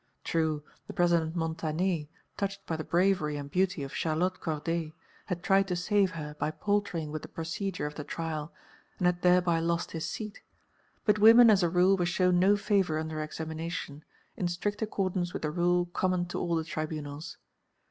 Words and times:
True, 0.23 0.63
the 0.87 0.93
President 0.93 1.35
Montané, 1.35 2.07
touched 2.35 2.65
by 2.65 2.75
the 2.75 2.83
bravery 2.83 3.37
and 3.37 3.51
beauty 3.51 3.83
of 3.83 3.93
Charlotte 3.95 4.39
Corday, 4.41 4.93
had 5.27 5.43
tried 5.43 5.67
to 5.67 5.75
save 5.75 6.09
her 6.17 6.35
by 6.39 6.49
paltering 6.49 7.11
with 7.11 7.21
the 7.21 7.27
procedure 7.27 7.85
of 7.85 7.93
the 7.93 8.03
trial 8.03 8.51
and 8.97 9.05
had 9.05 9.21
thereby 9.21 9.59
lost 9.59 9.91
his 9.91 10.09
seat, 10.09 10.41
but 11.05 11.19
women 11.19 11.51
as 11.51 11.61
a 11.61 11.69
rule 11.69 11.97
were 11.97 12.07
shown 12.07 12.39
no 12.39 12.57
favour 12.57 12.97
under 12.97 13.21
examination, 13.21 14.03
in 14.35 14.47
strict 14.47 14.81
accordance 14.81 15.33
with 15.33 15.43
the 15.43 15.51
rule 15.51 15.85
common 15.85 16.25
to 16.29 16.39
all 16.39 16.55
the 16.55 16.63
tribunals. 16.63 17.37